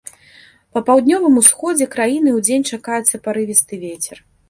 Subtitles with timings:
[0.77, 4.17] Па паўднёвым усходзе краіны удзень чакаецца парывісты вецер.